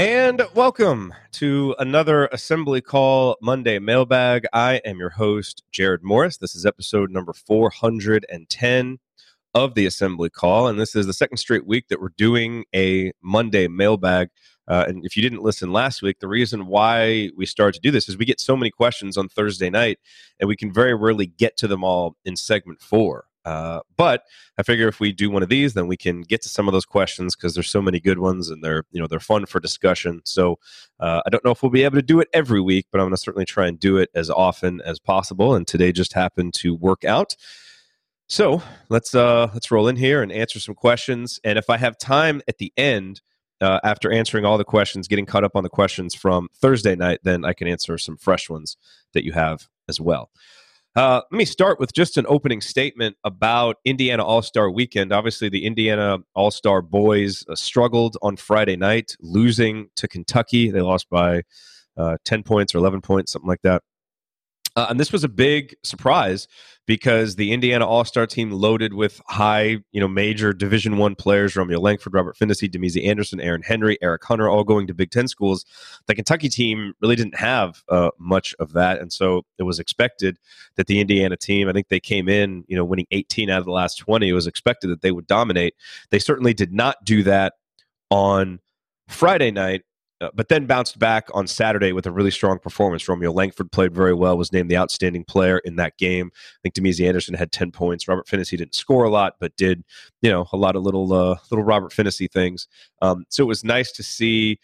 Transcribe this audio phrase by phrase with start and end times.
[0.00, 4.46] And welcome to another Assembly Call Monday mailbag.
[4.50, 6.38] I am your host, Jerod Morris.
[6.38, 8.98] This is episode number 410
[9.54, 10.68] of the Assembly Call.
[10.68, 14.30] And this is the second straight week that we're doing a Monday mailbag.
[14.66, 17.90] Uh, and if you didn't listen last week, the reason why we started to do
[17.90, 19.98] this is we get so many questions on Thursday night,
[20.40, 23.26] and we can very rarely get to them all in segment four.
[23.44, 24.24] Uh, but
[24.58, 26.72] I figure if we do one of these, then we can get to some of
[26.72, 29.60] those questions because there's so many good ones and they're you know they're fun for
[29.60, 30.20] discussion.
[30.24, 30.58] So
[30.98, 33.06] uh, I don't know if we'll be able to do it every week, but I'm
[33.06, 35.54] going to certainly try and do it as often as possible.
[35.54, 37.34] And today just happened to work out.
[38.28, 41.40] So let's uh, let's roll in here and answer some questions.
[41.42, 43.20] And if I have time at the end.
[43.62, 47.20] Uh, after answering all the questions, getting caught up on the questions from Thursday night,
[47.24, 48.78] then I can answer some fresh ones
[49.12, 50.30] that you have as well.
[50.96, 55.12] Uh, let me start with just an opening statement about Indiana All Star Weekend.
[55.12, 60.70] Obviously, the Indiana All Star boys uh, struggled on Friday night, losing to Kentucky.
[60.70, 61.42] They lost by
[61.96, 63.82] uh, 10 points or 11 points, something like that.
[64.80, 66.48] Uh, and this was a big surprise
[66.86, 71.54] because the Indiana All Star team loaded with high, you know, major Division One players:
[71.54, 75.28] Romeo Langford, Robert Phinisee, Damezi Anderson, Aaron Henry, Eric Hunter, all going to Big Ten
[75.28, 75.66] schools.
[76.06, 80.38] The Kentucky team really didn't have uh, much of that, and so it was expected
[80.76, 81.68] that the Indiana team.
[81.68, 84.30] I think they came in, you know, winning 18 out of the last 20.
[84.30, 85.74] It was expected that they would dominate.
[86.08, 87.52] They certainly did not do that
[88.08, 88.60] on
[89.08, 89.82] Friday night
[90.20, 93.08] uh, but then bounced back on Saturday with a really strong performance.
[93.08, 96.30] Romeo Langford played very well, was named the outstanding player in that game.
[96.34, 98.06] I think Damezi Anderson had 10 points.
[98.06, 99.82] Robert Phinisee didn't score a lot, but did,
[100.22, 102.68] you know, a lot of little uh, little Robert Phinisee things.
[103.00, 104.58] Um, so it was nice to see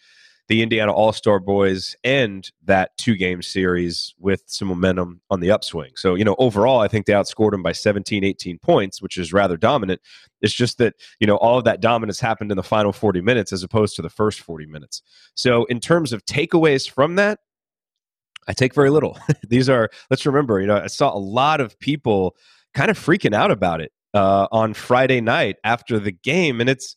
[0.48, 5.50] the Indiana All Star boys end that two game series with some momentum on the
[5.50, 5.92] upswing.
[5.96, 9.32] So, you know, overall, I think they outscored them by 17, 18 points, which is
[9.32, 10.00] rather dominant.
[10.40, 13.52] It's just that, you know, all of that dominance happened in the final 40 minutes
[13.52, 15.02] as opposed to the first 40 minutes.
[15.34, 17.40] So, in terms of takeaways from that,
[18.48, 19.18] I take very little.
[19.48, 22.36] These are, let's remember, you know, I saw a lot of people
[22.74, 26.60] kind of freaking out about it uh, on Friday night after the game.
[26.60, 26.94] And it's,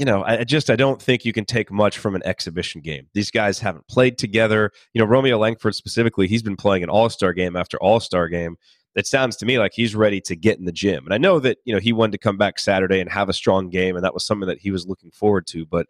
[0.00, 3.06] you know, I just I don't think you can take much from an exhibition game.
[3.12, 4.72] These guys haven't played together.
[4.94, 8.26] You know, Romeo Langford specifically, he's been playing an All Star game after All Star
[8.26, 8.56] game.
[8.96, 11.04] It sounds to me like he's ready to get in the gym.
[11.04, 13.34] And I know that you know he wanted to come back Saturday and have a
[13.34, 15.66] strong game, and that was something that he was looking forward to.
[15.66, 15.86] But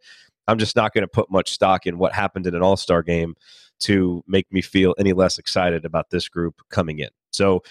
[0.48, 3.04] I'm just not going to put much stock in what happened in an All Star
[3.04, 3.36] game
[3.82, 7.10] to make me feel any less excited about this group coming in.
[7.30, 7.62] So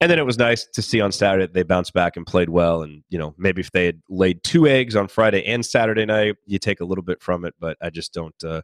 [0.00, 2.82] and then it was nice to see on Saturday they bounced back and played well.
[2.82, 6.36] And you know, maybe if they had laid two eggs on Friday and Saturday night,
[6.46, 7.54] you take a little bit from it.
[7.60, 8.62] But I just don't uh,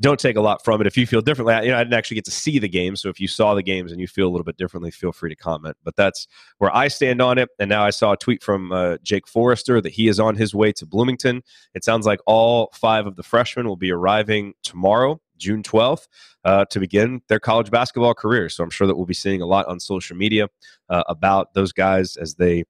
[0.00, 0.86] don't take a lot from it.
[0.88, 3.08] If you feel differently, you know, I didn't actually get to see the game, so
[3.08, 5.36] if you saw the games and you feel a little bit differently, feel free to
[5.36, 5.76] comment.
[5.84, 6.26] But that's
[6.58, 7.48] where I stand on it.
[7.60, 10.54] And now I saw a tweet from uh, Jake Forrester that he is on his
[10.54, 11.42] way to Bloomington.
[11.74, 16.08] It sounds like all five of the freshmen will be arriving tomorrow June 12th
[16.44, 18.48] uh, to begin their college basketball career.
[18.48, 20.48] So I'm sure that we'll be seeing a lot on social media
[20.88, 22.64] uh, about those guys as they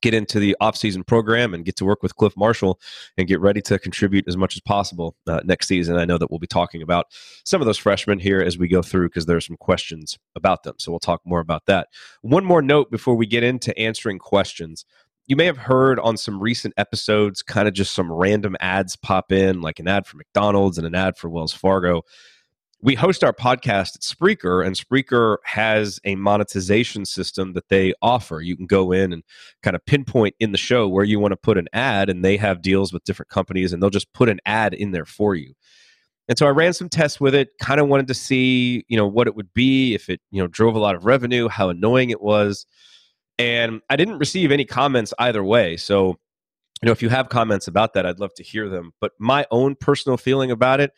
[0.00, 2.80] get into the offseason program and get to work with Cliff Marshall
[3.16, 5.96] and get ready to contribute as much as possible uh, next season.
[5.96, 7.06] I know that we'll be talking about
[7.44, 10.62] some of those freshmen here as we go through because there are some questions about
[10.62, 10.74] them.
[10.78, 11.88] So we'll talk more about that.
[12.22, 14.84] One more note before we get into answering questions
[15.26, 19.32] you may have heard on some recent episodes kind of just some random ads pop
[19.32, 22.02] in, like an ad for McDonald's and an ad for Wells Fargo.
[22.82, 28.40] We host our podcast at Spreaker, and Spreaker has a monetization system that they offer.
[28.40, 29.24] You can go in and
[29.62, 32.36] kind of pinpoint in the show where you want to put an ad, and they
[32.36, 35.54] have deals with different companies, and they'll just put an ad in there for you.
[36.28, 39.06] And so I ran some tests with it, kind of wanted to see, you know,
[39.06, 42.10] what it would be if it, you know, drove a lot of revenue, how annoying
[42.10, 42.66] it was.
[43.38, 45.76] And I didn't receive any comments either way.
[45.76, 46.18] So,
[46.82, 48.92] you know, if you have comments about that, I'd love to hear them.
[49.00, 50.92] But my own personal feeling about it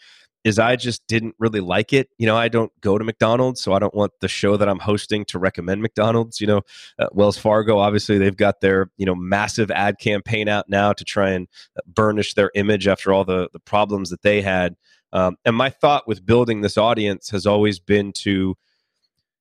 [0.45, 2.09] is I just didn't really like it.
[2.17, 4.79] You know, I don't go to McDonald's, so I don't want the show that I'm
[4.79, 6.41] hosting to recommend McDonald's.
[6.41, 6.63] You know,
[6.99, 11.05] uh, Wells Fargo, obviously, they've got their you know massive ad campaign out now to
[11.05, 14.77] try and uh, burnish their image after all the the problems that they had.
[15.13, 18.57] Um, and my thought with building this audience has always been to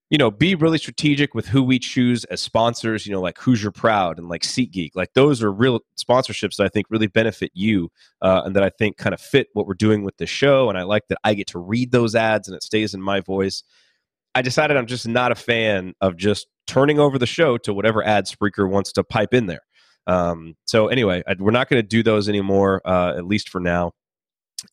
[0.10, 3.72] you know, be really strategic with who we choose as sponsors, you know, like Hoosier
[3.72, 4.92] Proud and like SeatGeek.
[4.96, 7.90] Like those are real sponsorships that I think really benefit you
[8.22, 10.70] uh, and that I think kind of fit what we're doing with the show.
[10.70, 13.20] And I like that I get to read those ads and it stays in my
[13.20, 13.64] voice.
[14.34, 18.06] I decided I'm just not a fan of just turning over the show to whatever
[18.06, 19.62] ad Spreaker wants to pipe in there.
[20.06, 23.60] Um, so anyway, I, we're not going to do those anymore, uh, at least for
[23.60, 23.92] now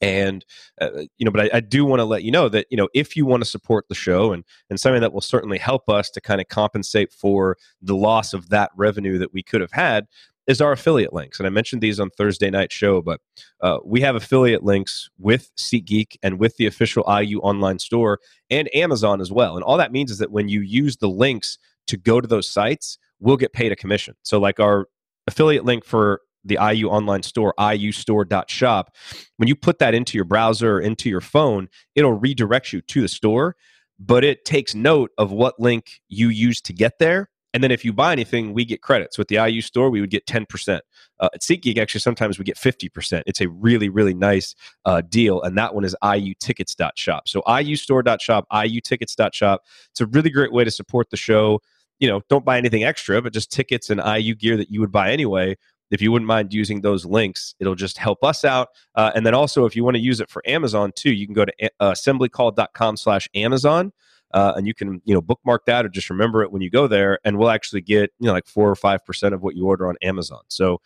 [0.00, 0.44] and
[0.80, 2.88] uh, you know but I, I do want to let you know that you know
[2.94, 6.10] if you want to support the show and and something that will certainly help us
[6.10, 10.06] to kind of compensate for the loss of that revenue that we could have had
[10.46, 11.38] is our affiliate links.
[11.38, 13.20] And i mentioned these on thursday night show but
[13.60, 18.20] uh, we have affiliate links with SeatGeek and with the official iu online store
[18.50, 19.54] and amazon as well.
[19.54, 21.58] And all that means is that when you use the links
[21.88, 24.14] to go to those sites we'll get paid a commission.
[24.22, 24.86] So like our
[25.26, 28.94] affiliate link for the IU online store, iustore.shop,
[29.36, 33.00] when you put that into your browser or into your phone, it'll redirect you to
[33.00, 33.56] the store,
[33.98, 37.30] but it takes note of what link you use to get there.
[37.54, 39.16] And then if you buy anything, we get credits.
[39.16, 40.80] With the IU store, we would get 10%.
[41.20, 43.22] Uh, at SeatGeek, actually, sometimes we get 50%.
[43.26, 45.40] It's a really, really nice uh, deal.
[45.40, 47.28] And that one is iutickets.shop.
[47.28, 49.62] So iustore.shop, iutickets.shop.
[49.90, 51.60] It's a really great way to support the show.
[52.00, 54.90] You know, don't buy anything extra, but just tickets and IU gear that you would
[54.90, 55.56] buy anyway
[55.94, 58.70] if you wouldn't mind using those links, it'll just help us out.
[58.96, 61.34] Uh, and then also, if you want to use it for Amazon too, you can
[61.34, 63.92] go to uh, assemblycall.com slash Amazon.
[64.32, 66.88] Uh, and you can you know bookmark that or just remember it when you go
[66.88, 69.64] there and we'll actually get you know like four or five percent of what you
[69.64, 70.80] order on amazon so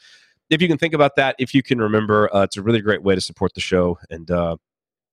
[0.50, 3.02] if you can think about that if you can remember uh, it's a really great
[3.02, 4.54] way to support the show and uh,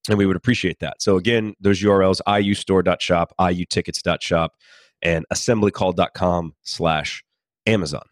[0.10, 4.52] and we would appreciate that so again those urls iustore.shop iutickets.shop
[5.02, 7.24] and assemblycall.com slash
[7.66, 8.04] amazon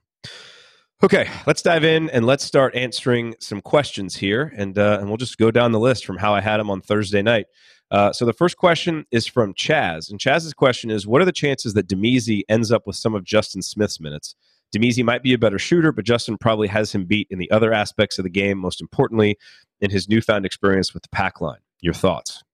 [1.04, 5.18] Okay, let's dive in and let's start answering some questions here, and uh, and we'll
[5.18, 7.48] just go down the list from how I had them on Thursday night.
[7.92, 11.34] Uh, so the first question is from Chaz, and Chaz's question is: What are the
[11.34, 14.36] chances that Damezi ends up with some of Justin Smith's minutes?
[14.74, 17.74] Damezi might be a better shooter, but Justin probably has him beat in the other
[17.74, 18.58] aspects of the game.
[18.58, 19.38] Most importantly,
[19.82, 21.60] in his newfound experience with the pack line.
[21.82, 22.46] Your thoughts?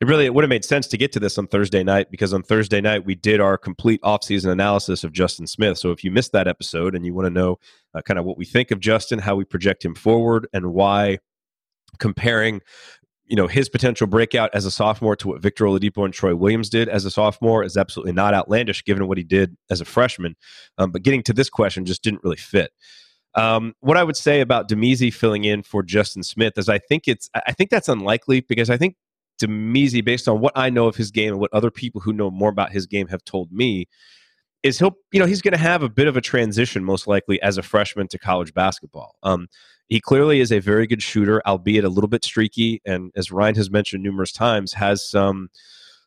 [0.00, 2.34] It really it would have made sense to get to this on Thursday night because
[2.34, 5.78] on Thursday night we did our complete offseason analysis of Justin Smith.
[5.78, 7.58] So if you missed that episode and you want to know
[7.94, 11.18] uh, kind of what we think of Justin, how we project him forward, and why
[11.98, 12.60] comparing
[13.24, 16.68] you know his potential breakout as a sophomore to what Victor Oladipo and Troy Williams
[16.68, 20.36] did as a sophomore is absolutely not outlandish given what he did as a freshman.
[20.76, 22.70] Um, but getting to this question just didn't really fit.
[23.34, 27.08] Um, what I would say about Damezi filling in for Justin Smith is I think
[27.08, 28.96] it's I think that's unlikely because I think
[29.40, 32.30] Damezi, based on what I know of his game and what other people who know
[32.30, 33.86] more about his game have told me,
[34.62, 37.40] is he'll you know he's going to have a bit of a transition most likely
[37.42, 39.16] as a freshman to college basketball.
[39.22, 39.48] Um,
[39.88, 43.54] he clearly is a very good shooter, albeit a little bit streaky, and as Ryan
[43.54, 45.48] has mentioned numerous times, has some.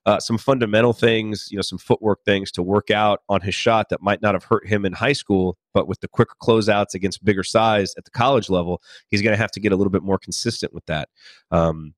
[0.06, 3.90] Uh, some fundamental things, you know, some footwork things to work out on his shot
[3.90, 7.24] that might not have hurt him in high school, but with the quicker closeouts against
[7.24, 10.02] bigger size at the college level, he's going to have to get a little bit
[10.02, 11.10] more consistent with that.
[11.52, 11.94] Um,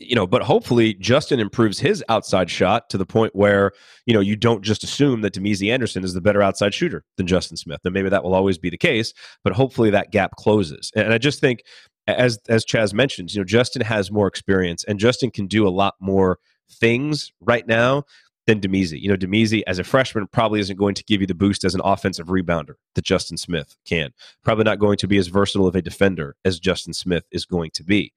[0.00, 3.72] you know, but hopefully Justin improves his outside shot to the point where,
[4.06, 7.26] you know, you don't just assume that Damezi Anderson is the better outside shooter than
[7.26, 7.80] Justin Smith.
[7.84, 9.12] And maybe that will always be the case,
[9.44, 10.92] but hopefully that gap closes.
[10.94, 11.62] And I just think
[12.06, 15.70] as as Chaz mentions, you know, Justin has more experience and Justin can do a
[15.70, 16.38] lot more
[16.70, 18.04] things right now
[18.46, 19.00] than Damezi.
[19.00, 21.74] You know, Damezi as a freshman probably isn't going to give you the boost as
[21.74, 24.10] an offensive rebounder that Justin Smith can.
[24.42, 27.70] Probably not going to be as versatile of a defender as Justin Smith is going
[27.74, 28.12] to be.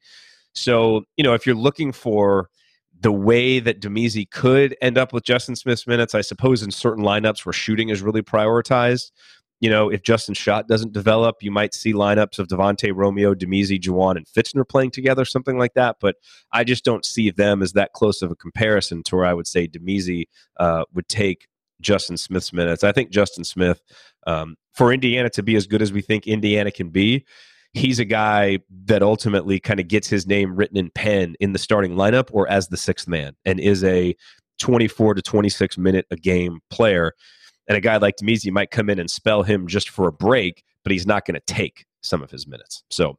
[0.53, 2.50] So, you know, if you're looking for
[3.00, 7.03] the way that Damezi could end up with Justin Smith's minutes, I suppose in certain
[7.03, 9.12] lineups where shooting is really prioritized.
[9.60, 13.79] You know, if Justin's shot doesn't develop, you might see lineups of Devonte Romeo, Damezi,
[13.79, 15.98] Juwan, and Fitzner playing together, something like that.
[16.01, 16.15] But
[16.51, 19.48] I just don't see them as that close of a comparison to where I would
[19.48, 20.25] say Damezi
[20.60, 21.48] uh, would take
[21.79, 22.83] Justin Smith's minutes.
[22.83, 23.81] I think Justin Smith,
[24.27, 27.25] um, for Indiana to be as good as we think Indiana can be,
[27.74, 31.60] he's a guy that ultimately kind of gets his name written in pen in the
[31.60, 34.15] starting lineup or as the sixth man and is a
[34.60, 37.13] 24 to 26 minute a game player.
[37.68, 40.63] And a guy like Damezi might come in and spell him just for a break,
[40.84, 42.84] but he's not going to take some of his minutes.
[42.89, 43.18] So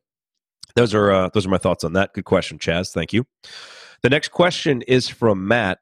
[0.77, 2.13] those are uh, those are my thoughts on that.
[2.13, 2.93] Good question, Chaz.
[2.93, 3.25] Thank you.
[4.03, 5.79] The next question is from Matt.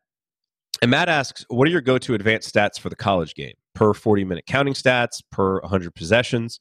[0.81, 3.55] And Matt asks, what are your go-to advanced stats for the college game?
[3.75, 6.61] Per 40 minute counting stats, per 100 possessions.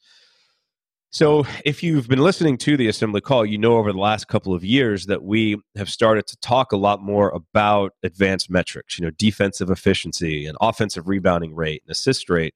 [1.13, 4.53] So, if you've been listening to the assembly call, you know over the last couple
[4.53, 9.03] of years that we have started to talk a lot more about advanced metrics, you
[9.03, 12.55] know, defensive efficiency and offensive rebounding rate and assist rate,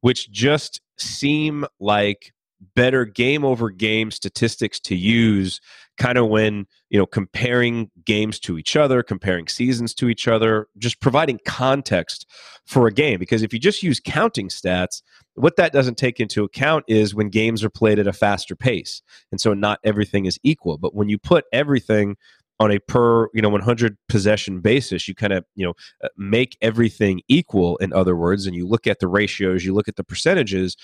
[0.00, 2.32] which just seem like
[2.74, 5.60] better game over game statistics to use
[5.98, 10.68] kind of when you know comparing games to each other comparing seasons to each other
[10.78, 12.26] just providing context
[12.66, 13.18] for a game.
[13.18, 15.02] Because if you just use counting stats
[15.34, 19.02] what that doesn't take into account is when games are played at a faster pace
[19.30, 20.78] and so not everything is equal.
[20.78, 22.16] But when you put everything
[22.60, 26.56] on a per you know 100 possession basis you kind of you know uh, make
[26.60, 30.04] everything equal in other words and you look at the ratios you look at the
[30.04, 30.76] percentages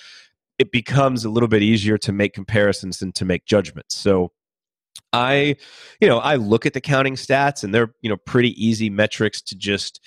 [0.59, 3.97] it becomes a little bit easier to make comparisons and to make judgments.
[3.97, 4.33] So
[5.13, 5.57] i
[6.01, 9.41] you know i look at the counting stats and they're you know pretty easy metrics
[9.41, 10.01] to just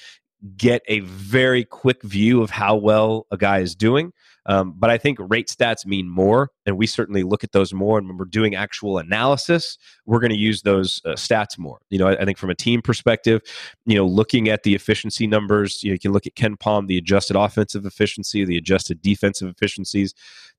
[0.57, 4.11] get a very quick view of how well a guy is doing
[4.47, 7.97] um, but I think rate stats mean more, and we certainly look at those more.
[7.97, 11.79] And when we're doing actual analysis, we're going to use those uh, stats more.
[11.89, 13.41] You know, I, I, think from a team perspective,
[13.85, 16.97] you know, looking at the efficiency numbers, you, know, you can look at KenPom, the
[16.97, 20.13] adjusted offensive efficiency, the adjusted defensive efficiencies.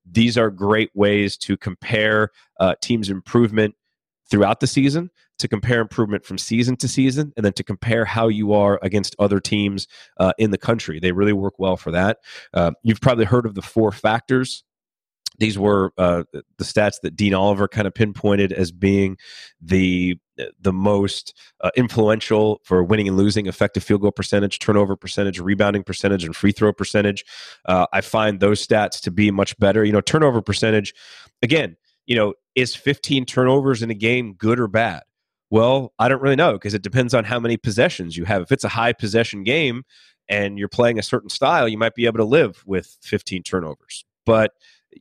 [0.09, 3.75] These are great ways to compare uh, teams' improvement
[4.29, 8.27] throughout the season to compare improvement from season to season and then to compare how
[8.27, 9.87] you are against other teams
[10.19, 10.99] uh, in the country.
[10.99, 12.19] They really work well for that.
[12.53, 14.63] Uh, you've probably heard of the four factors.
[15.39, 19.17] These were uh, the stats that Dean Oliver kind of pinpointed as being
[19.59, 20.17] the
[20.59, 25.83] the most uh, influential for winning and losing effective field goal percentage, turnover percentage, rebounding
[25.83, 27.23] percentage, and free throw percentage.
[27.65, 29.83] Uh, I find those stats to be much better.
[29.83, 30.93] You know, turnover percentage,
[31.41, 35.03] again, you know, is 15 turnovers in a game good or bad?
[35.49, 38.41] Well, I don't really know because it depends on how many possessions you have.
[38.41, 39.83] If it's a high possession game
[40.27, 44.03] and you're playing a certain style, you might be able to live with 15 turnovers.
[44.25, 44.51] But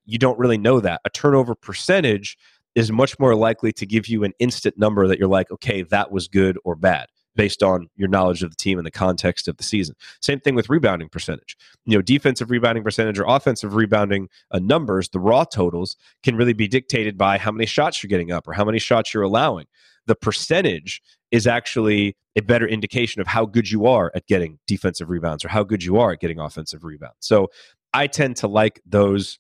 [0.04, 1.00] you don't really know that.
[1.04, 2.36] A turnover percentage
[2.74, 6.10] is much more likely to give you an instant number that you're like, okay, that
[6.10, 9.56] was good or bad based on your knowledge of the team and the context of
[9.56, 9.94] the season.
[10.20, 11.56] Same thing with rebounding percentage.
[11.86, 16.52] You know, defensive rebounding percentage or offensive rebounding uh, numbers, the raw totals can really
[16.52, 19.66] be dictated by how many shots you're getting up or how many shots you're allowing
[20.06, 25.10] the percentage is actually a better indication of how good you are at getting defensive
[25.10, 27.16] rebounds or how good you are at getting offensive rebounds.
[27.20, 27.50] So
[27.92, 29.38] I tend to like those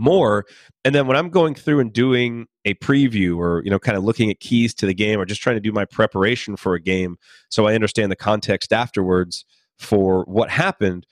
[0.00, 0.46] more
[0.84, 4.02] and then when i'm going through and doing a preview or you know kind of
[4.02, 6.80] looking at keys to the game or just trying to do my preparation for a
[6.80, 7.16] game
[7.50, 9.44] so i understand the context afterwards
[9.78, 11.06] for what happened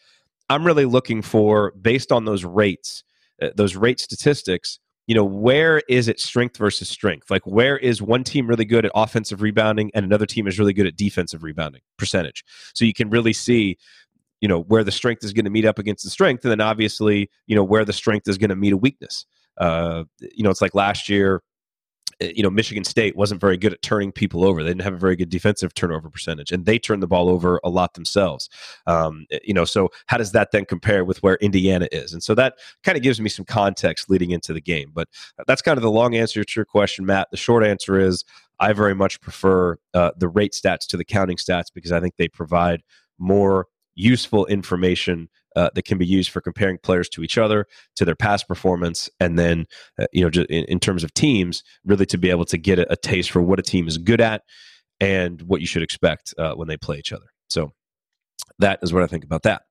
[0.49, 3.05] i'm really looking for based on those rates
[3.43, 7.31] uh, those rate statistics you know, where is it strength versus strength?
[7.31, 10.75] Like, where is one team really good at offensive rebounding and another team is really
[10.75, 12.45] good at defensive rebounding percentage?
[12.75, 13.79] So you can really see,
[14.41, 16.45] you know, where the strength is going to meet up against the strength.
[16.45, 19.27] And then obviously, you know, where the strength is going to meet a weakness.
[19.57, 21.43] Uh, you know, it's like last year,
[22.21, 24.63] Eh, you know Michigan State wasn't very good at turning people over.
[24.63, 27.61] They didn't have a very good defensive turnover percentage, and they turned the ball over
[27.65, 28.49] a lot themselves.
[28.87, 32.13] Um, eh, you know, so how does that then compare with where Indiana is?
[32.13, 32.55] And so that
[32.85, 34.91] kind of gives me some context leading into the game.
[34.93, 35.09] But
[35.47, 37.29] that's kind of the long answer to your question, Matt.
[37.31, 38.25] The short answer is
[38.61, 42.17] I very much prefer uh, the rate stats to the counting stats because I think
[42.17, 42.83] they provide
[43.19, 43.67] more
[43.99, 48.15] useful information uh, that can be used for comparing players to each other, to their
[48.15, 49.67] past performance, and then
[49.99, 52.91] uh, you know, in, in, terms of teams, really to be able to get a,
[52.93, 54.43] a, taste for what a team is good at
[55.01, 57.27] and what you should expect uh, when they play each other.
[57.49, 57.73] So
[58.61, 59.63] that is what I think about that.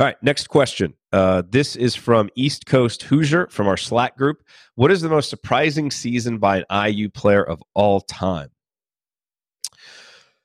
[0.00, 0.94] All right, next question.
[1.12, 4.42] Uh, this is from East Coast Hoosier from our Slack group.
[4.74, 8.50] What is the most surprising season by an IU player of all time?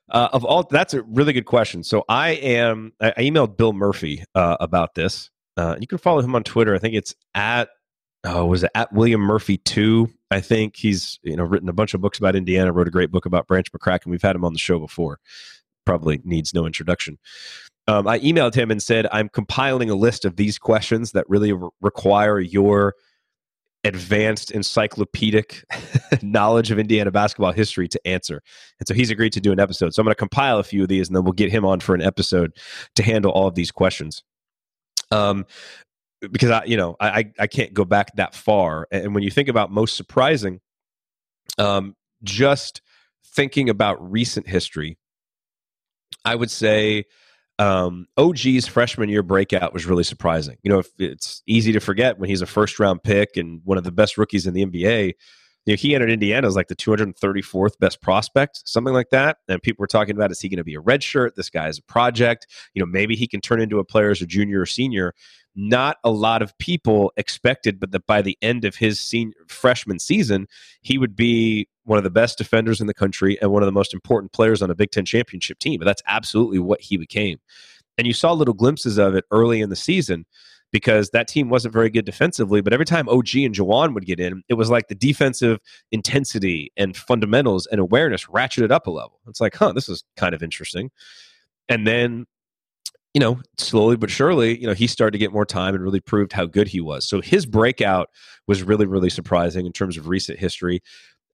[0.10, 1.84] Uh, of all, that's a really good question.
[1.84, 2.94] So I am.
[3.02, 5.30] I, emailed Bill Murphy uh, about this.
[5.58, 6.76] Uh, you can follow him on Twitter.
[6.76, 7.70] I think it's at.
[8.24, 10.10] Oh, was it at William Murphy two?
[10.32, 12.72] I think he's you know written a bunch of books about Indiana.
[12.72, 14.08] Wrote a great book about Branch McCracken.
[14.08, 15.20] We've had him on the show before.
[15.86, 17.18] Probably needs no introduction.
[17.88, 21.54] Um, I emailed him and said I'm compiling a list of these questions that really
[21.54, 22.96] re- require your
[23.88, 25.64] advanced encyclopedic
[26.22, 28.42] knowledge of Indiana basketball history to answer.
[28.80, 29.94] And so he's agreed to do an episode.
[29.94, 31.80] So I'm going to compile a few of these and then we'll get him on
[31.80, 32.52] for an episode
[32.96, 34.24] to handle all of these questions.
[35.12, 35.46] Um,
[36.32, 38.88] because I, you know, I, I can't go back that far.
[38.92, 40.60] And when you think about most surprising,
[41.58, 42.82] um, just
[43.26, 44.98] thinking about recent history,
[46.26, 47.06] I would say
[47.60, 50.58] um, OG's freshman year breakout was really surprising.
[50.64, 53.78] You know, if it's easy to forget when he's a first round pick and one
[53.78, 55.14] of the best rookies in the NBA.
[55.66, 59.40] You know, he entered Indiana as like the 234th best prospect, something like that.
[59.50, 61.36] And people were talking about is he going to be a red shirt?
[61.36, 62.48] This guy is a project.
[62.74, 65.14] You know, maybe he can turn into a player as a junior or senior.
[65.56, 70.00] Not a lot of people expected, but that by the end of his senior freshman
[70.00, 70.48] season,
[70.84, 73.72] he would be one of the best defenders in the country and one of the
[73.72, 75.80] most important players on a Big Ten championship team.
[75.80, 77.40] But that's absolutely what he became.
[77.98, 80.26] And you saw little glimpses of it early in the season
[80.72, 82.60] because that team wasn't very good defensively.
[82.60, 85.60] But every time OG and Juwan would get in, it was like the defensive
[85.92, 89.22] intensity and fundamentals and awareness ratcheted up a level.
[89.28, 90.92] It's like, huh, this is kind of interesting.
[91.70, 92.26] And then
[93.14, 96.00] you know, slowly but surely, you know, he started to get more time and really
[96.00, 97.08] proved how good he was.
[97.10, 98.12] So his breakout
[98.46, 100.84] was really, really surprising in terms of recent history.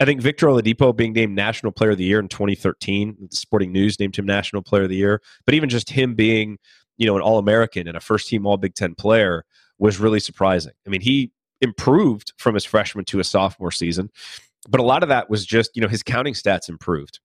[0.03, 3.97] I think Victor Oladipo being named National Player of the Year in 2013, Sporting News
[4.01, 6.57] named him National Player of the Year, but even just him being,
[6.97, 9.45] you know, an All American and a first team All Big Ten player
[9.79, 10.73] was really surprising.
[10.85, 11.31] I mean, he
[11.61, 14.09] improved from his freshman to his sophomore season,
[14.67, 17.21] but a lot of that was just, you know, his counting stats improved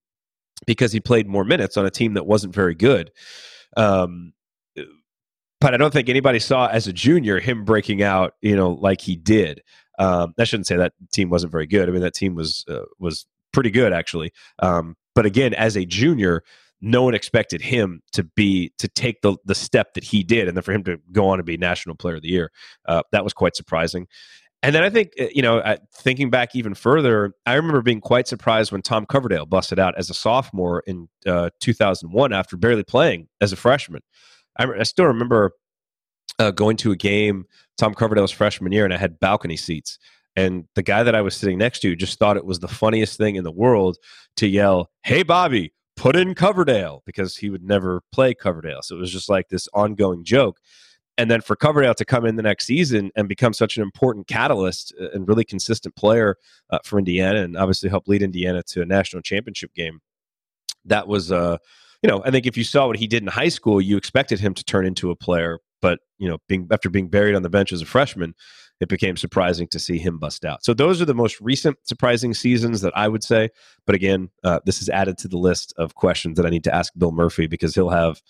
[0.64, 3.10] because he played more minutes on a team that wasn't very good.
[3.76, 4.34] Um,
[5.60, 9.00] but I don't think anybody saw as a junior him breaking out, you know, like
[9.00, 9.62] he did.
[9.98, 11.88] Um, I shouldn't say that team wasn't very good.
[11.88, 14.32] I mean, that team was uh, was pretty good actually.
[14.60, 16.44] Um, but again, as a junior,
[16.80, 20.56] no one expected him to be to take the the step that he did, and
[20.56, 22.50] then for him to go on and be National Player of the Year.
[22.86, 24.06] Uh, that was quite surprising.
[24.62, 25.62] And then I think, uh, you know,
[25.94, 30.10] thinking back even further, I remember being quite surprised when Tom Coverdale busted out as
[30.10, 34.02] a sophomore in uh, 2001 after barely playing as a freshman.
[34.58, 35.52] I, I still remember
[36.38, 37.46] uh, going to a game
[37.78, 39.98] Tom Coverdale's freshman year, and I had balcony seats.
[40.36, 43.16] And the guy that I was sitting next to just thought it was the funniest
[43.16, 43.96] thing in the world
[44.36, 48.82] to yell, "Hey, Bobby, put in Coverdale," because he would never play Coverdale.
[48.82, 50.58] So it was just like this ongoing joke.
[51.16, 54.28] And then for Coverdale to come in the next season and become such an important
[54.28, 56.36] catalyst uh, and really consistent player
[56.70, 60.00] uh, for Indiana, and obviously help lead Indiana to a national championship game,
[60.84, 61.58] that was uh,
[62.02, 64.38] you know, I think if you saw what he did in high school, you expected
[64.38, 65.58] him to turn into a player.
[65.80, 68.34] But you know, being after being buried on the bench as a freshman,
[68.80, 70.64] it became surprising to see him bust out.
[70.64, 73.50] So those are the most recent surprising seasons that I would say.
[73.86, 76.74] But again, uh, this is added to the list of questions that I need to
[76.74, 78.22] ask Bill Murphy because he'll have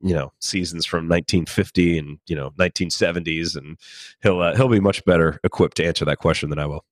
[0.00, 3.78] you know seasons from 1950 and you know 1970s, and
[4.22, 6.84] he'll uh, he'll be much better equipped to answer that question than I will.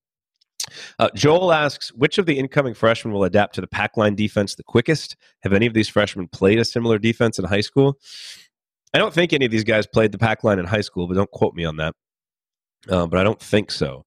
[0.99, 4.55] Uh, Joel asks, which of the incoming freshmen will adapt to the pack line defense
[4.55, 5.17] the quickest?
[5.41, 7.99] Have any of these freshmen played a similar defense in high school?
[8.97, 11.17] I don't think any of these guys played the pack line in high school, but
[11.17, 11.95] don't quote me on that.
[12.89, 14.07] Uh, but I don't think so.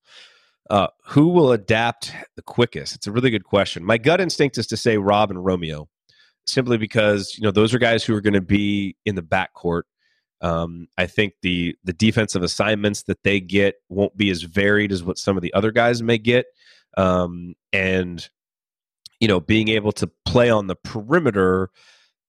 [0.68, 2.96] Uh, who will adapt the quickest?
[2.96, 3.86] It's a really good question.
[3.86, 5.88] My gut instinct is to say Rob and Romeo,
[6.48, 9.84] simply because you know those are guys who are going to be in the backcourt.
[10.42, 15.04] Um, I think the the defensive assignments that they get won't be as varied as
[15.04, 16.48] what some of the other guys may get,
[16.98, 18.28] um, and
[19.20, 21.70] you know, being able to play on the perimeter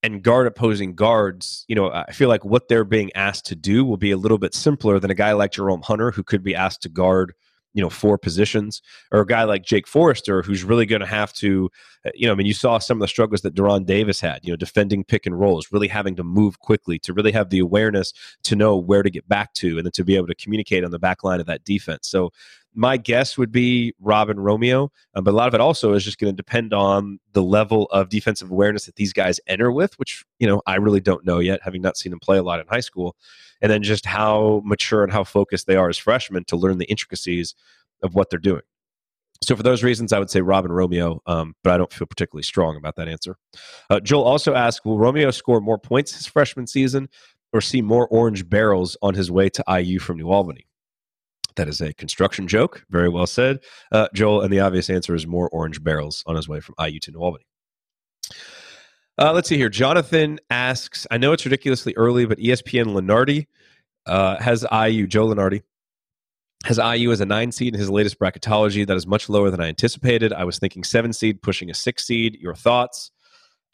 [0.02, 3.84] and guard opposing guards, you know, I feel like what they're being asked to do
[3.84, 6.54] will be a little bit simpler than a guy like Jerome Hunter, who could be
[6.54, 7.34] asked to guard
[7.72, 8.82] you know four positions
[9.12, 11.70] or a guy like Jake Forrester who's really going to have to
[12.04, 14.40] uh, you know I mean you saw some of the struggles that De'Ron Davis had
[14.42, 17.60] you know defending pick and rolls really having to move quickly to really have the
[17.60, 18.12] awareness
[18.44, 20.90] to know where to get back to and then to be able to communicate on
[20.90, 22.08] the back line of that defense.
[22.08, 22.32] So
[22.74, 26.04] my guess would be Rob and Romeo, um, but a lot of it also is
[26.04, 29.98] just going to depend on the level of defensive awareness that these guys enter with,
[29.98, 32.60] which you know I really don't know yet, having not seen them play a lot
[32.60, 33.16] in high school
[33.60, 36.86] and then just how mature and how focused they are as freshmen to learn the
[36.86, 37.54] intricacies
[38.02, 38.62] of what they're doing.
[39.42, 42.06] So for those reasons, I would say Rob and Romeo, um, but I don't feel
[42.06, 43.36] particularly strong about that answer.
[43.88, 47.08] Uh, Joel also asked, will Romeo score more points his freshman season
[47.52, 50.66] or see more orange barrels on his way to IU from New Albany?
[51.56, 52.84] That is a construction joke.
[52.90, 53.60] Very well said,
[53.92, 54.42] uh, Joel.
[54.42, 57.20] And the obvious answer is more orange barrels on his way from IU to New
[57.20, 57.44] Albany.
[59.18, 59.68] Uh, let's see here.
[59.68, 63.46] Jonathan asks, I know it's ridiculously early, but ESPN Lunardi
[64.06, 65.62] uh, has IU, Joe Lunardi,
[66.64, 68.86] has IU as a nine seed in his latest bracketology.
[68.86, 70.32] That is much lower than I anticipated.
[70.32, 72.38] I was thinking seven seed, pushing a six seed.
[72.40, 73.10] Your thoughts?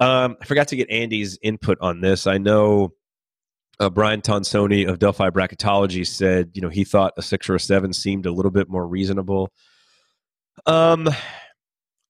[0.00, 2.26] Um, I forgot to get Andy's input on this.
[2.26, 2.92] I know
[3.78, 7.60] uh, Brian Tonsoni of Delphi Bracketology said, you know, he thought a six or a
[7.60, 9.52] seven seemed a little bit more reasonable.
[10.64, 11.08] Um,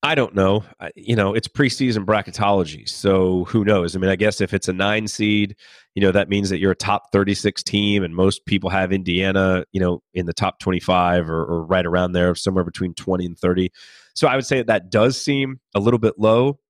[0.02, 0.62] I don't know.
[0.79, 3.96] I, you know, it's preseason bracketology, so who knows?
[3.96, 5.57] I mean, I guess if it's a nine seed,
[5.96, 9.64] you know, that means that you're a top 36 team, and most people have Indiana,
[9.72, 13.38] you know, in the top 25 or, or right around there, somewhere between 20 and
[13.38, 13.72] 30.
[14.14, 16.61] So I would say that, that does seem a little bit low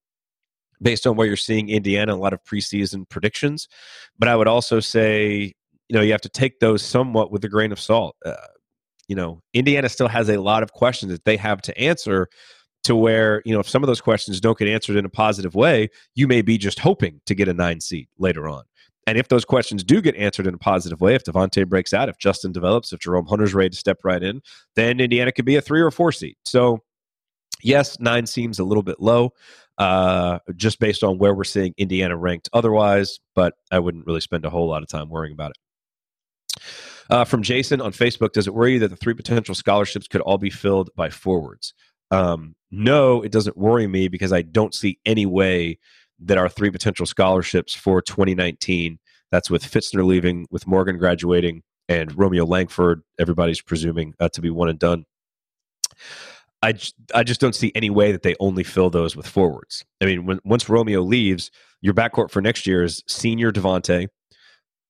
[0.81, 3.69] based on where you're seeing Indiana, a lot of preseason predictions.
[4.19, 5.53] But I would also say,
[5.89, 8.17] you know, you have to take those somewhat with a grain of salt.
[8.25, 8.35] Uh,
[9.09, 12.29] you know, Indiana still has a lot of questions that they have to answer
[12.87, 15.57] to where you know if some of those questions don't get answered in a positive
[15.57, 18.63] way you may be just hoping to get a nine seat later on
[19.09, 22.09] and if those questions do get answered in a positive way if devonte breaks out
[22.09, 24.41] if justin develops if jerome hunter's ready to step right in
[24.77, 26.79] then indiana could be a three or four seed so
[27.61, 29.33] yes nine seems a little bit low
[29.79, 34.45] uh, just based on where we're seeing indiana ranked otherwise but i wouldn't really spend
[34.45, 35.57] a whole lot of time worrying about it
[37.09, 40.21] Uh, from Jason on Facebook, does it worry you that the three potential scholarships could
[40.23, 41.73] all be filled by forwards?
[42.11, 45.79] Um, no, it doesn't worry me because I don't see any way
[46.19, 48.99] that our three potential scholarships for 2019,
[49.31, 54.51] that's with Fitzner leaving, with Morgan graduating, and Romeo Langford, everybody's presuming uh, to be
[54.51, 55.05] one and done.
[56.63, 56.75] I,
[57.15, 59.85] I just don't see any way that they only fill those with forwards.
[60.01, 64.09] I mean, when once Romeo leaves, your backcourt for next year is senior Devonte,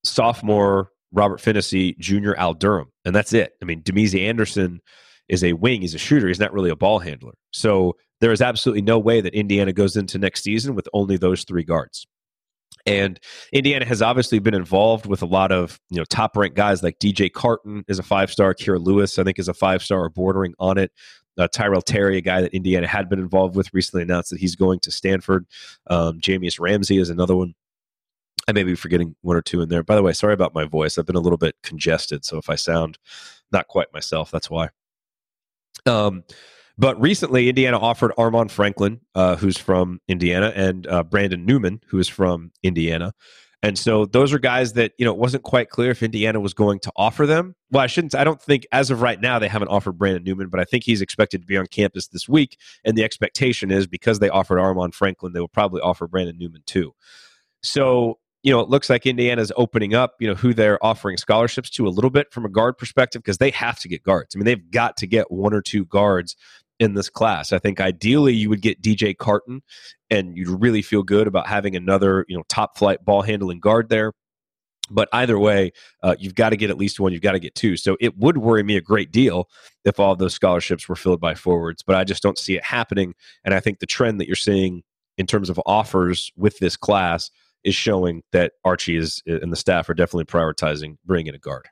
[0.05, 3.53] sophomore Robert Phinisee, junior Al Durham, and that's it.
[3.61, 4.81] I mean, Damezi Anderson
[5.29, 7.35] is a wing, he's a shooter, he's not really a ball handler.
[7.53, 11.45] So there is absolutely no way that Indiana goes into next season with only those
[11.45, 12.07] three guards.
[12.87, 13.19] And
[13.53, 16.99] Indiana has obviously been involved with a lot of you know top ranked guys like
[17.01, 20.09] DJ Carton is a five star, Kira Lewis I think is a five star or
[20.09, 20.93] bordering on it.
[21.39, 24.57] Uh, Tyrell Terry, a guy that Indiana had been involved with, recently announced that he's
[24.57, 25.47] going to Stanford.
[25.89, 27.55] Um, Jahmi'us Ramsey is another one.
[28.49, 29.83] I may be forgetting one or two in there.
[29.83, 30.99] By the way, sorry about my voice.
[30.99, 32.99] I've been a little bit congested, so if I sound
[33.53, 34.71] not quite myself, that's why.
[35.85, 36.25] Um,
[36.79, 41.99] but recently, Indiana offered Armaan Franklin, uh, who's from Indiana, and uh, Brandon Newman, who
[41.99, 43.15] is from Indiana.
[43.67, 46.55] And so those are guys that, you know, it wasn't quite clear if Indiana was
[46.55, 47.57] going to offer them.
[47.73, 50.51] Well, I shouldn't, I don't think as of right now they haven't offered Brandon Newman,
[50.51, 52.59] but I think he's expected to be on campus this week.
[52.85, 56.63] And the expectation is because they offered Armaan Franklin, they will probably offer Brandon Newman
[56.65, 56.95] too.
[57.65, 61.69] So you know, it looks like Indiana's opening up, you know, who they're offering scholarships
[61.71, 64.37] to a little bit from a guard perspective because they have to get guards.
[64.37, 66.37] I mean, they've got to get one or two guards
[66.79, 67.53] in this class.
[67.53, 69.63] I think ideally you would get DJ Carton
[70.11, 73.89] and you'd really feel good about having another, you know, top flight ball handling guard
[73.89, 74.13] there.
[74.89, 77.13] But either way, uh, you've got to get at least one.
[77.13, 77.77] You've got to get two.
[77.77, 79.49] So it would worry me a great deal
[79.85, 83.15] if all those scholarships were filled by forwards, but I just don't see it happening.
[83.45, 84.83] And I think the trend that you're seeing
[85.19, 87.31] in terms of offers with this class
[87.65, 91.69] is showing that Archie is and the staff are definitely prioritizing bringing in a guard.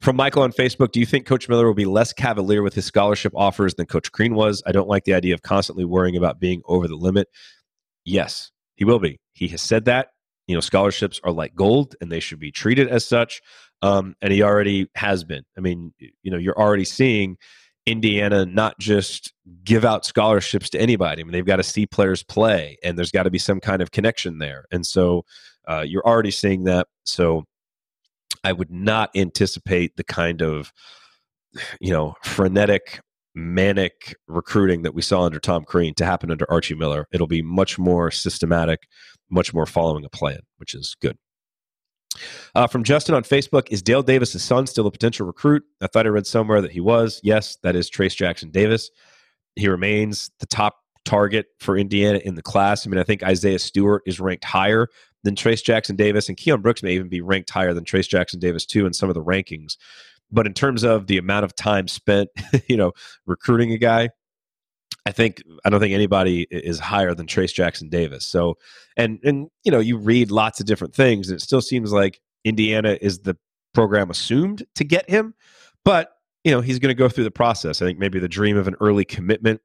[0.00, 2.86] From Michael on Facebook, do you think Coach Miller will be less cavalier with his
[2.86, 4.62] scholarship offers than Coach Crean was?
[4.64, 7.28] I don't like the idea of constantly worrying about being over the limit.
[8.06, 9.20] Yes, he will be.
[9.34, 10.08] He has said that.
[10.46, 13.42] You know, scholarships are like gold and they should be treated as such.
[13.82, 15.44] Um, and he already has been.
[15.56, 17.36] I mean, you know, you're already seeing
[17.84, 19.34] Indiana not just
[19.64, 21.20] give out scholarships to anybody.
[21.20, 23.82] I mean, they've got to see players play, and there's got to be some kind
[23.82, 24.64] of connection there.
[24.70, 25.24] And so
[25.68, 26.88] uh, you're already seeing that.
[27.04, 27.44] So
[28.44, 30.72] I would not anticipate the kind of
[31.80, 33.00] you know frenetic
[33.34, 37.06] manic recruiting that we saw under Tom Crean to happen under Archie Miller.
[37.12, 38.88] It'll be much more systematic,
[39.30, 41.16] much more following a plan, which is good.
[42.54, 45.62] Uh, from Justin on Facebook, is Dale Davis' son still a potential recruit?
[45.80, 47.20] I thought I read somewhere that he was.
[47.22, 48.90] Yes, that is Trayce Jackson Davis.
[49.54, 52.86] He remains the top target for Indiana in the class.
[52.86, 54.88] I mean, I think Isaiah Stewart is ranked higher
[55.24, 58.40] than Trayce Jackson Davis, and Keion Brooks may even be ranked higher than Trayce Jackson
[58.40, 59.76] Davis too in some of the rankings.
[60.30, 62.30] But in terms of the amount of time spent,
[62.68, 62.92] you know,
[63.26, 64.10] recruiting a guy,
[65.06, 68.26] I think I don't think anybody is higher than Trayce Jackson Davis.
[68.26, 68.56] So,
[68.96, 72.20] and and you know, you read lots of different things, and it still seems like
[72.44, 73.36] Indiana is the
[73.72, 75.34] program assumed to get him,
[75.84, 76.12] but
[76.44, 77.82] you know, he's going to go through the process.
[77.82, 79.60] I think maybe the dream of an early commitment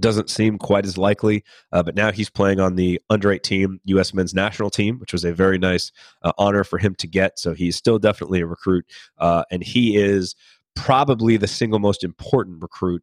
[0.00, 4.14] doesn't seem quite as likely, uh, but now he's playing on the under 18 U.S.
[4.14, 7.38] men's national team, which was a very nice uh, honor for him to get.
[7.38, 8.84] So he's still definitely a recruit,
[9.18, 10.34] uh, and he is
[10.74, 13.02] probably the single most important recruit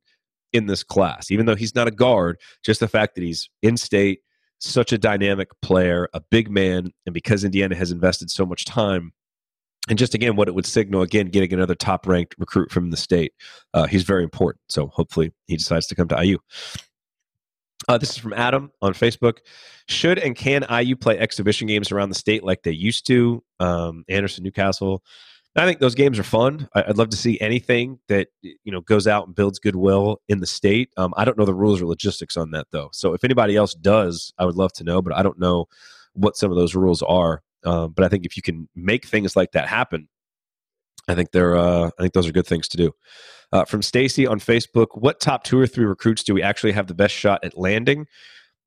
[0.54, 1.32] in this class.
[1.32, 4.20] Even though he's not a guard, just the fact that he's in state,
[4.60, 9.14] such a dynamic player, a big man, and because Indiana has invested so much time
[9.92, 12.98] and just again what it would signal again getting another top ranked recruit from the
[12.98, 13.34] state
[13.76, 16.40] uh, he's very important so hopefully he decides to come to iu
[17.88, 19.40] uh, this is from adam on facebook
[19.88, 24.04] should and can iu play exhibition games around the state like they used to um,
[24.10, 25.04] anderson newcastle
[25.54, 26.70] I think those games are fun.
[26.74, 30.48] I'd love to see anything that you know goes out and builds goodwill in the
[30.48, 30.94] state.
[30.96, 32.88] Um, I don't know the rules or logistics on that though.
[32.94, 35.02] So if anybody else does, I would love to know.
[35.02, 35.66] But I don't know
[36.14, 37.42] what some of those rules are.
[37.64, 40.08] Um, but I think if you can make things like that happen,
[41.08, 42.92] I think they're uh, I think those are good things to do.
[43.52, 46.88] Uh, from Stacy on Facebook, what top two or three recruits do we actually have
[46.88, 48.08] the best shot at landing?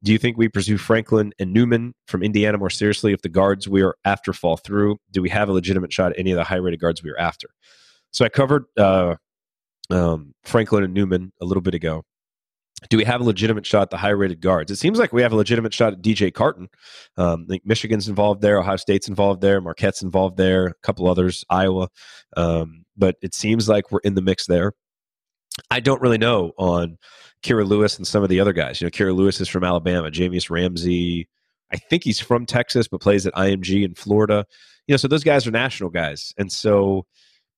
[0.02, 3.66] Do you think we pursue Franklin and Newman from Indiana more seriously if the guards
[3.66, 4.98] we are after fall through?
[5.10, 7.18] Do we have a legitimate shot at any of the high rated guards we are
[7.18, 7.48] after?
[8.10, 9.14] So I covered uh,
[9.88, 12.04] um, Franklin and Newman a little bit ago
[12.90, 14.70] do we have a legitimate shot at the high rated guards?
[14.70, 16.68] It seems like we have a legitimate shot at DJ Carton.
[17.16, 21.08] Um, I think Michigan's involved there, Ohio State's involved there, Marquette's involved there, a couple
[21.08, 21.88] others, Iowa.
[22.36, 24.72] Um, but it seems like we're in the mix there.
[25.70, 26.98] I don't really know on
[27.42, 28.80] Kira Lewis and some of the other guys.
[28.80, 31.28] You know, Kira Lewis is from Alabama, Jahmi'us Ramsey.
[31.72, 34.46] I think he's from Texas, but plays at IMG in Florida.
[34.86, 37.06] you know, so those guys are national guys, and so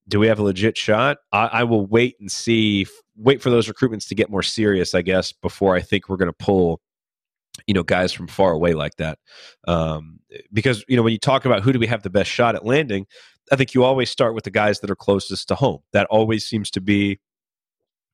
[0.08, 1.18] do we have a legit shot?
[1.32, 2.86] I, I will wait and see.
[3.16, 6.30] Wait for those recruitments to get more serious, I guess, before I think we're going
[6.30, 6.80] to pull
[7.66, 9.18] you know guys from far away like that
[9.66, 10.20] um,
[10.52, 12.66] because you know when you talk about who do we have the best shot at
[12.66, 13.06] landing
[13.50, 16.44] i think you always start with the guys that are closest to home that always
[16.44, 17.18] seems to be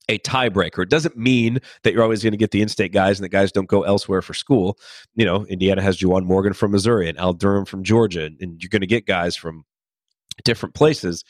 [0.09, 0.83] a tiebreaker.
[0.83, 3.53] It doesn't mean that you're always going to get the in-state guys and the guys
[3.53, 4.79] don't go elsewhere for school.
[5.15, 8.63] You know, Indiana has Juwan Morgan from Missouri and Al Durham from Georgia, and, and
[8.63, 9.65] you're going to get guys from
[10.45, 11.25] different places.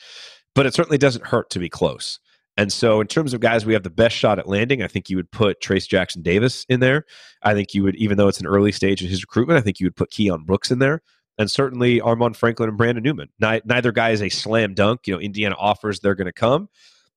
[0.55, 2.19] But it certainly doesn't hurt to be close.
[2.59, 5.09] And so, in terms of guys we have the best shot at landing, I think
[5.09, 7.07] you would put Trayce Jackson Davis in there.
[7.43, 9.81] I think you would, even though it's an early stage in his recruitment, I think
[9.81, 11.01] you would put Keion Brooks in there.
[11.39, 13.31] And certainly Armaan Franklin and Brandon Newman.
[13.41, 15.07] Neither guy is a slam dunk.
[15.07, 16.69] You know, Indiana offers, they're going to come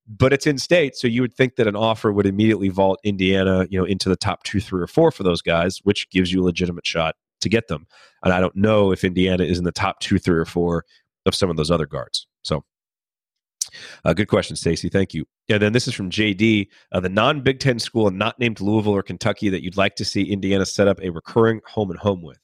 [0.07, 3.65] but it's in state, so you would think that an offer would immediately vault Indiana,
[3.69, 6.43] you know, into the top two, three, or four for those guys, which gives you
[6.43, 7.87] a legitimate shot to get them.
[8.23, 10.85] And I don't know if Indiana is in the top two, three, or four
[11.25, 12.27] of some of those other guards.
[12.43, 12.63] So,
[14.03, 14.89] uh, good question, Stacy.
[14.89, 15.25] Thank you.
[15.49, 18.95] And then this is from JD, uh, the non Big Ten school not named Louisville
[18.95, 22.21] or Kentucky that you'd like to see Indiana set up a recurring home and home
[22.21, 22.39] with.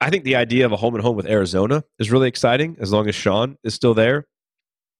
[0.00, 2.90] I think the idea of a home and home with Arizona is really exciting as
[2.90, 4.26] long as Sean is still there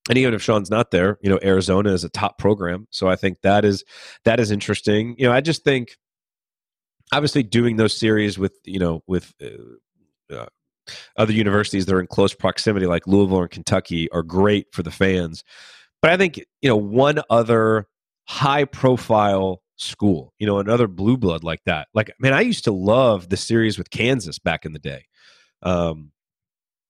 [0.09, 2.89] and even if Sean's not there, you know, Arizona is a top program.
[2.91, 3.85] So I think that is
[4.25, 5.15] that is interesting.
[5.19, 5.97] You know, I just think
[7.13, 10.47] obviously doing those series with you know with uh, uh,
[11.17, 14.91] other universities that are in close proximity, like Louisville and Kentucky, are great for the
[14.91, 15.45] fans.
[16.03, 17.87] But I think you know one other
[18.27, 21.89] high profile school, you know, another blue blood like that.
[21.95, 25.07] Like, man, I used to love the series with Kansas back in the day.
[25.63, 26.13] Um,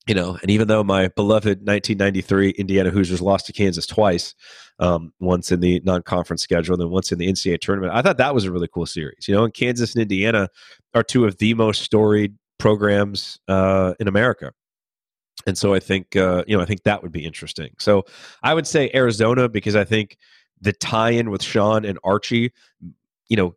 [0.06, 4.34] you know, and even though my beloved 1993 Indiana Hoosiers lost to Kansas twice,
[4.78, 8.16] um, once in the non-conference schedule and then once in the NCAA tournament, I thought
[8.16, 9.28] that was a really cool series.
[9.28, 10.48] You know, and Kansas and Indiana
[10.94, 14.52] are two of the most storied programs uh, in America.
[15.46, 17.70] And so I think uh, you know I think that would be interesting.
[17.78, 18.04] So
[18.42, 20.16] I would say Arizona because I think
[20.60, 22.52] the tie-in with Sean and Archie,
[23.28, 23.56] you know,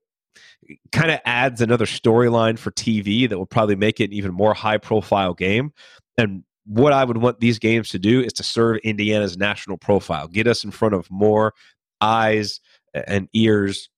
[0.94, 4.54] kind of adds another storyline for TV that will probably make it an even more
[4.54, 5.74] high-profile game.
[6.18, 10.30] And what I would want these games to do is to serve Indiana's national profile,
[10.30, 11.54] get us in front of more
[12.00, 12.62] eyes
[12.94, 13.90] and ears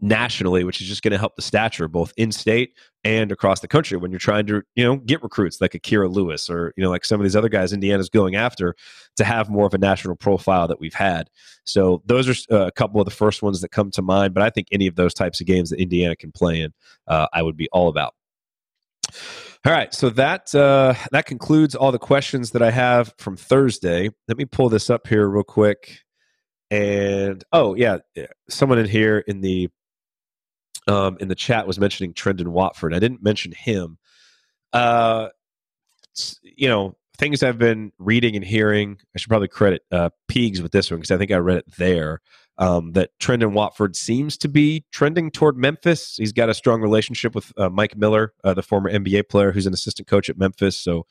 [0.00, 3.68] nationally, which is just going to help the stature both in state and across the
[3.68, 6.90] country when you're trying to, you know, get recruits like Akira Lewis or, you know,
[6.90, 8.74] like some of these other guys Indiana's going after
[9.16, 11.30] to have more of a national profile that we've had.
[11.64, 14.34] So those are uh, a couple of the first ones that come to mind.
[14.34, 16.72] But I think any of those types of games that Indiana can play in,
[17.06, 18.14] uh, I would be all about.
[19.66, 24.08] All right, so that uh, that concludes all the questions that I have from Thursday.
[24.28, 25.98] Let me pull this up here real quick.
[26.70, 27.98] And oh yeah,
[28.48, 29.68] someone in here in the
[30.88, 32.94] um, in the chat was mentioning Trendon Watford.
[32.94, 33.98] I didn't mention him.
[34.72, 35.28] Uh,
[36.42, 38.98] you know, things I've been reading and hearing.
[39.14, 41.76] I should probably credit uh, Peegs with this one because I think I read it
[41.76, 42.20] there
[42.58, 46.16] um, that Trendon Watford seems to be trending toward Memphis.
[46.16, 49.66] He's got a strong relationship with uh, Mike Miller, uh, the former NBA player who's
[49.66, 50.76] an assistant coach at Memphis.
[50.76, 51.06] So,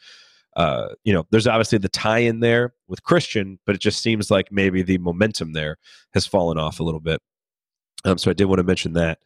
[0.55, 4.31] uh, you know, there's obviously the tie in there with Christian, but it just seems
[4.31, 5.77] like maybe the momentum there
[6.13, 7.21] has fallen off a little bit.
[8.08, 9.20] Um, so I did want to mention that.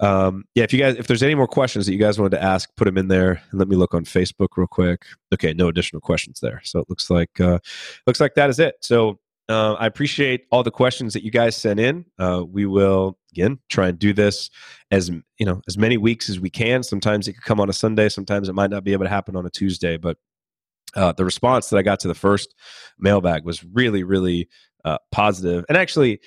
[0.00, 2.42] Um, yeah, if you guys, if there's any more questions that you guys wanted to
[2.42, 5.04] ask, put them in there and let me look on Facebook real quick.
[5.34, 6.60] Okay, no additional questions there.
[6.64, 7.58] So it looks like uh,
[8.06, 8.76] looks like that is it.
[8.80, 12.04] So uh, I appreciate all the questions that you guys sent in.
[12.18, 14.50] Uh, we will again try and do this
[14.90, 16.82] as you know as many weeks as we can.
[16.82, 18.08] Sometimes it could come on a Sunday.
[18.08, 19.98] Sometimes it might not be able to happen on a Tuesday.
[19.98, 20.16] But
[20.94, 22.54] uh, the response that I got to the first
[22.98, 24.48] mailbag was really, really
[24.84, 25.64] uh, positive.
[25.68, 26.20] And actually,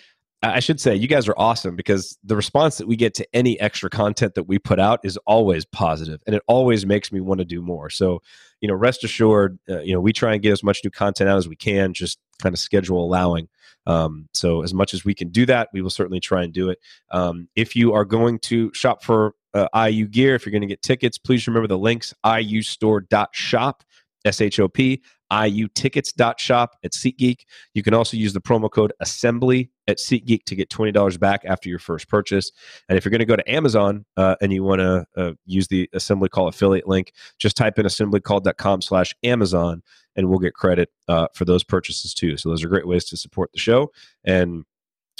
[0.53, 3.59] I should say you guys are awesome because the response that we get to any
[3.59, 7.39] extra content that we put out is always positive and it always makes me want
[7.39, 7.89] to do more.
[7.89, 8.21] So,
[8.59, 11.29] you know, rest assured, uh, you know, we try and get as much new content
[11.29, 13.47] out as we can, just kind of schedule allowing.
[13.87, 16.69] Um, so, as much as we can do that, we will certainly try and do
[16.69, 16.79] it.
[17.11, 20.67] Um, if you are going to shop for uh, IU gear, if you're going to
[20.67, 23.83] get tickets, please remember the links iustore.shop,
[24.25, 27.41] S H O P iutickets.shop at SeatGeek.
[27.73, 31.69] You can also use the promo code assembly at SeatGeek to get $20 back after
[31.69, 32.51] your first purchase.
[32.89, 35.67] And if you're going to go to Amazon uh, and you want to uh, use
[35.67, 39.83] the assembly call affiliate link, just type in assemblycall.com slash Amazon
[40.15, 42.37] and we'll get credit uh, for those purchases too.
[42.37, 43.91] So those are great ways to support the show.
[44.23, 44.65] And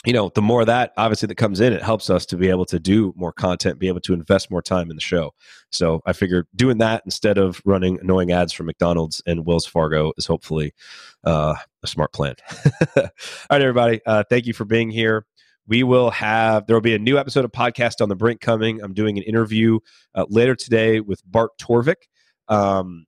[0.04, 2.66] you know, the more that obviously that comes in, it helps us to be able
[2.66, 5.34] to do more content, be able to invest more time in the show.
[5.72, 10.14] So I figured doing that instead of running annoying ads for McDonald's and Wells Fargo
[10.18, 10.74] is hopefully
[11.24, 12.36] uh, a smart plan.
[12.98, 13.04] All
[13.50, 14.02] right, everybody.
[14.06, 15.26] Uh, thank you for being here.
[15.68, 18.82] We will have, there will be a new episode of Podcast on the Brink coming.
[18.82, 19.80] I'm doing an interview
[20.14, 22.08] uh, later today with Bart Torvik.
[22.48, 23.08] Um,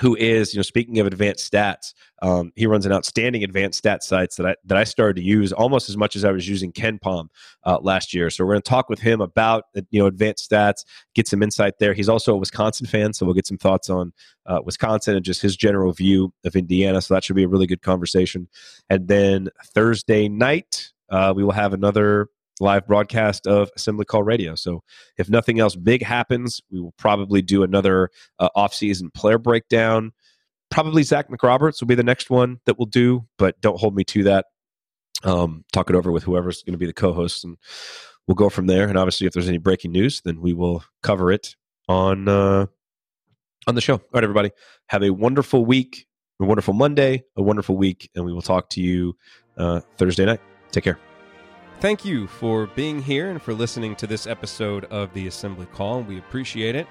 [0.00, 4.02] who is, you know, speaking of advanced stats, um, he runs an outstanding advanced stat
[4.02, 6.72] sites that I that I started to use almost as much as I was using
[6.72, 7.28] KenPom
[7.64, 8.30] uh, last year.
[8.30, 11.42] So we're going to talk with him about uh, you know advanced stats, get some
[11.42, 11.94] insight there.
[11.94, 14.12] He's also a Wisconsin fan, so we'll get some thoughts on
[14.46, 17.00] uh, Wisconsin and just his general view of Indiana.
[17.00, 18.48] So that should be a really good conversation.
[18.90, 22.28] And then Thursday night, uh, we will have another
[22.60, 24.54] live broadcast of Assembly Call Radio.
[24.54, 24.82] So
[25.18, 30.12] if nothing else big happens, we will probably do another uh, off-season player breakdown.
[30.70, 34.04] Probably Zach McRoberts will be the next one that we'll do, but don't hold me
[34.04, 34.46] to that.
[35.22, 37.56] Um, talk it over with whoever's going to be the co-host, and
[38.26, 38.88] we'll go from there.
[38.88, 41.54] And obviously, if there's any breaking news, then we will cover it
[41.88, 42.66] on uh,
[43.66, 43.94] on the show.
[43.94, 44.50] All right, everybody,
[44.88, 46.06] have a wonderful week,
[46.40, 49.16] a wonderful Monday, a wonderful week, and we will talk to you
[49.56, 50.40] uh, Thursday night.
[50.72, 50.98] Take care.
[51.84, 56.00] Thank you for being here and for listening to this episode of the Assembly Call.
[56.00, 56.86] We appreciate it.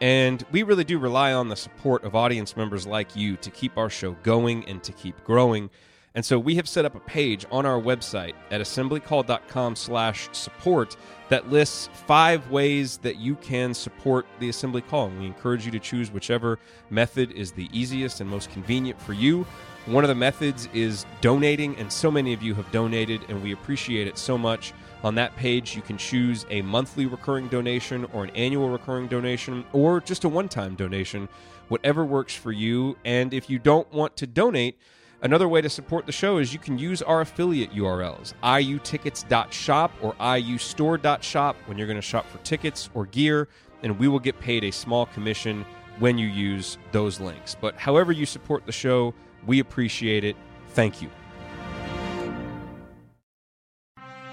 [0.00, 3.76] And we really do rely on the support of audience members like you to keep
[3.76, 5.70] our show going and to keep growing.
[6.18, 10.96] And so we have set up a page on our website at assemblycall.com slash support
[11.28, 15.06] that lists five ways that you can support the assembly call.
[15.06, 16.58] And we encourage you to choose whichever
[16.90, 19.46] method is the easiest and most convenient for you.
[19.86, 23.52] One of the methods is donating, and so many of you have donated, and we
[23.52, 24.72] appreciate it so much.
[25.04, 29.64] On that page, you can choose a monthly recurring donation or an annual recurring donation
[29.72, 31.28] or just a one time donation,
[31.68, 32.96] whatever works for you.
[33.04, 34.80] And if you don't want to donate,
[35.20, 40.14] Another way to support the show is you can use our affiliate URLs, iutickets.shop or
[40.14, 43.48] iustore.shop when you're going to shop for tickets or gear,
[43.82, 45.64] and we will get paid a small commission
[45.98, 47.56] when you use those links.
[47.60, 49.12] But however you support the show,
[49.44, 50.36] we appreciate it.
[50.68, 51.10] Thank you.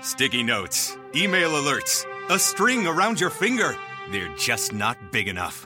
[0.02, 3.76] Sticky notes, email alerts, a string around your finger.
[4.12, 5.66] They're just not big enough.